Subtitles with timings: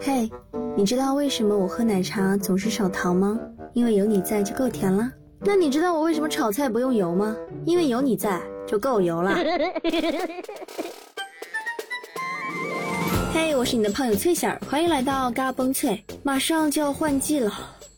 [0.00, 0.30] 嘿，
[0.76, 3.38] 你知道为什么我喝奶茶总是少糖吗？
[3.72, 5.10] 因为有你在就够甜了。
[5.40, 7.36] 那你知道我为什么炒菜不用油吗？
[7.64, 9.34] 因为有你在就够油了。
[13.34, 16.04] 嘿，我是你的胖友翠儿，欢迎来到嘎嘣脆。
[16.22, 17.52] 马上就要换季了，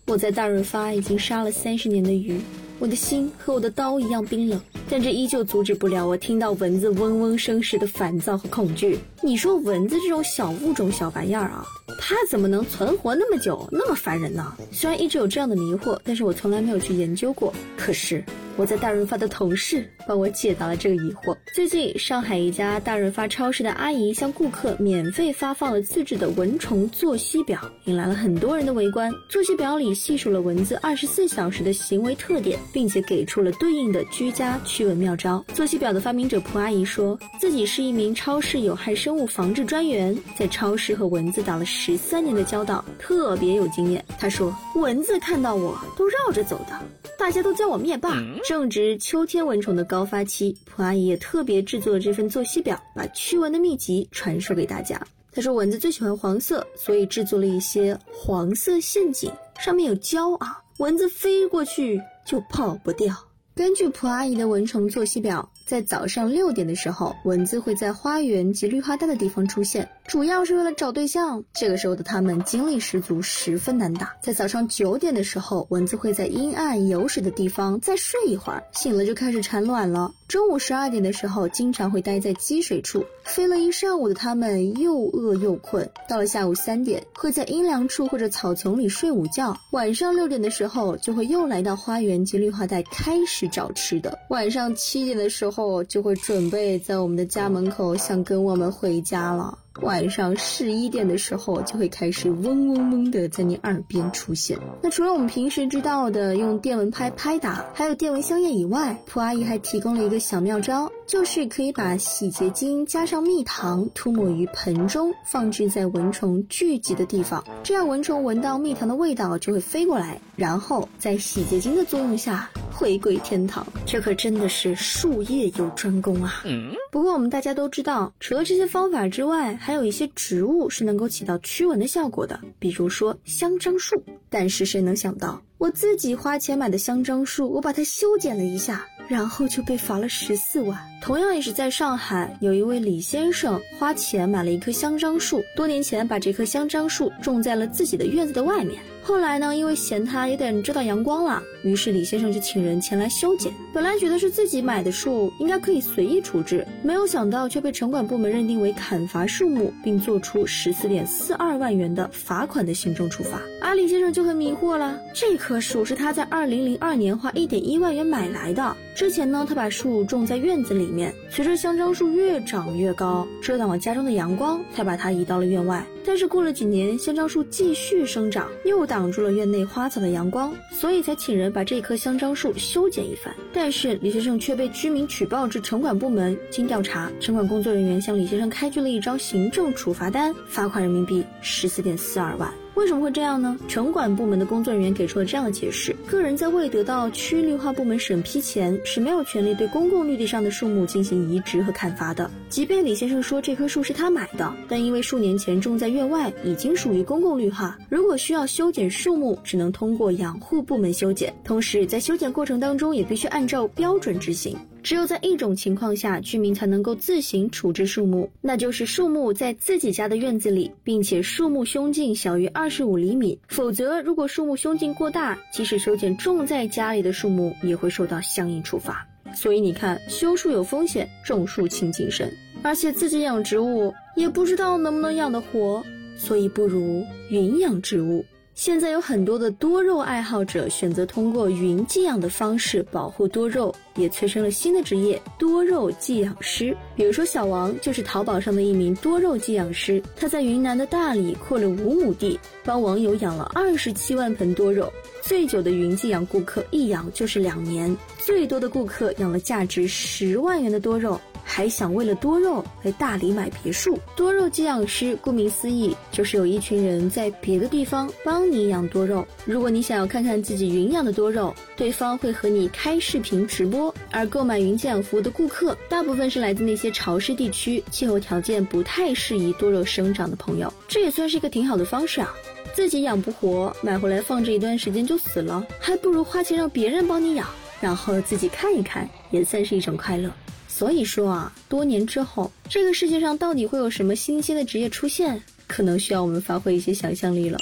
[0.07, 2.41] 我在大润发已经杀了三十年的鱼，
[2.79, 4.61] 我的心和我的刀一样冰冷。
[4.91, 8.99] 但这依旧阻止不了我听到蚊子嗡嗡声时的烦躁和恐惧。
[9.23, 11.65] 你说蚊子这种小物种、小白样儿啊，
[11.99, 14.55] 它怎么能存活那么久，那么烦人呢？
[14.71, 17.53] 虽然一直有这样的迷惑，但是我从来没有去研究过。
[17.79, 18.23] 可是
[18.57, 21.37] 我在大润发的同事帮我解答了这个疑惑。
[21.53, 29.13] 最近，上海一家大润发超市的阿姨向顾客免费发放了自制的蚊虫作息表，引来了很多人的围观。
[29.29, 35.45] 作息表里细数了蚊子二十四小时的行为特点，并且给出了对应的居家驱蚊妙招。
[35.53, 44.05] 作息表的发明者蒲阿姨说自己是一名超市有害生物防治专员，在超市和蚊子打了十三年的交道，特别有经验。
[44.17, 46.81] 她说，蚊子看到我都绕着走的，
[47.19, 48.23] 大家都叫我灭霸。
[48.47, 55.01] 正值秋天蚊虫的高发期，蒲阿姨也特别制作了这份作息表，把驱蚊的秘籍传授给大家。
[55.33, 63.17] 她说，蚊子最喜欢黄色，所以制作了一些黄色陷阱，上面有胶啊，蚊子飞过去就跑不掉。
[63.55, 71.43] 根据蒲阿姨的蚊虫作息表，在早上六点的时候，蚊子会在花园及绿化带的地方出现，主要是为了找对象。
[71.55, 74.15] 这个时候的它们精力十足，十分难打。
[74.21, 80.13] 在早上九点的时候，蚊子会在阴暗有水的地方再睡一会儿，醒了就开始产卵了。
[80.27, 85.89] 中午十二点的时候，经常会待在积水处，飞了一上午的它们又饿又困。
[86.09, 89.57] 到了下午三点，会在阴凉处或者草丛里睡午觉。
[89.73, 94.19] 晚上六点的时候，就会又来到花园及绿化带开始找吃的。
[94.31, 99.59] 晚上七点的时候，就会准备在我们的家门口想跟我们回家了。
[99.83, 104.57] 晚上十一点的时候，就会开始嗡嗡嗡的在你耳边出现。
[104.81, 123.65] 那除了我们平时知道的用电蚊拍拍打，还有电蚊香液以外，蒲阿姨还提供了一个小妙招，就是可以把洗洁精加上蜜糖涂抹于盆中，放置在蚊虫聚集的地方，这样蚊虫闻到蜜糖的味道就会飞过来，然后在洗洁精的作用下回归天堂。
[123.87, 126.43] 这可真的是术业有专攻啊！
[126.91, 134.03] 不过我们大家都知道，除了这些方法之外，还有一些植物是能够起到驱蚊的效果的，比如说香樟树。
[134.29, 140.79] 但是谁能想到，我自己花钱买的香樟树，我把它修剪了一下，然后就被罚了十四万。
[141.01, 148.83] 同样也是在上海，有一位李先生花钱买了一棵香樟树，多年前把这棵香樟树种在了自己的院子的外面。
[149.03, 153.53] 后来呢，因为嫌它有点遮到阳光了，于是李先生就请人前来修剪。
[153.73, 163.43] 本来觉得是自己买的树，应该可以随意处置，没有想到却被城管部门认定为砍伐树木，并做出十四点四二万元的罚款的行政处罚。
[163.61, 168.75] 而李先生就很迷惑了，这棵树是他在二零零二年花一点一万元买来的。
[168.95, 175.85] 之前呢，他把树种在院子里面，随着香樟树越长越高，遮挡了家中的阳光，才把它移到了院外。
[176.03, 183.35] 但是过了几年，香樟树继续生长，又挡住了院内花草的阳光，所以才请人把这棵香樟树修剪一番。
[183.53, 192.51] 但是李先生却被居民举报至城管部门，经调查，城管工作人员向李先生开具了一张行政处罚单，罚款人民币十四点四二万。
[192.75, 193.57] 为什么会这样呢？
[193.69, 202.29] 城管部门的工作人员给出了这样的解释：个人在未得到区绿化部门审批前，是没有权利对公共绿地上的树木进行移植和砍伐的。
[202.49, 214.57] 即便李先生说这棵树是他买的，但因为数年前种在院外，已经属于公共绿化，如果需要修剪树木，只能通过养护部门修剪，同时在修剪过程当中也必须按照标准执行。
[214.85, 223.39] 只有在一种情况下，居民才能够自行处置树木，那就是树木在自己家的院子里，并且树木胸径小于二十五厘米。
[223.49, 229.07] 否则，如果树木胸径过大，即使修剪种在家里的树木，也会受到相应处罚。
[229.35, 232.31] 所以你看，修树有风险，种树请谨慎。
[232.63, 235.83] 而且自己养植物也不知道能不能养得活，
[236.15, 238.23] 所以不如云养植物。
[238.55, 246.75] 现在有很多的多肉爱好者选择通过云寄养的方式保护多肉，也催生了新的职业——多肉寄养师。
[246.95, 254.91] 比如说，小王就是淘宝上的一名多肉寄养师，他在云南的大理扩了五亩地，帮网友养了二十七万盆多肉。
[255.21, 261.21] 最久的云寄养顾客一养就是两年，最多的顾客养了价值十万元的多肉。
[261.45, 263.99] 还想为了多肉来大理买别墅。
[264.17, 269.27] 多肉寄养师顾名思义，就是有一群人在别的地方帮你养多肉。
[269.45, 273.95] 如果你想要看看自己云养的多肉，对方会和你开视频直播。
[274.11, 280.73] 而购买云寄养服务的顾客，大部分是来自那些潮湿地区、气候条件不太适宜多肉生长的朋友。
[280.89, 282.35] 这也算是一个挺好的方式啊。
[282.73, 287.47] 自己养不活，买回来放置一段时间就死了，还不如花钱让别人帮你养，
[287.81, 290.29] 然后自己看一看，也算是一种快乐。
[290.77, 297.57] 所以说啊，多年之后，这个世界上到底会有什么新鲜的职业出现，可能需要我们发挥一些想象力了。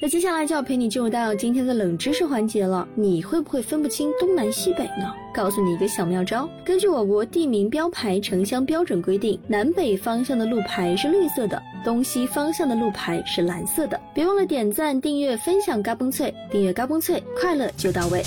[0.00, 2.88] 那接下来就要陪你进入到今天的冷知识环节了。
[2.94, 5.12] 你会不会分不清东南西北呢？
[5.34, 14.00] 告诉你一个小妙招：根据我国地名标牌城乡标准规定，南北方向的路牌是绿色的，东西方向的路牌是蓝色的。
[14.14, 18.22] 别忘了点赞、订阅、分享嘎嘣脆，订阅嘎嘣脆，快乐就到位。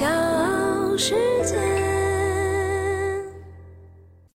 [0.00, 1.14] 骄傲世
[1.44, 1.79] 界。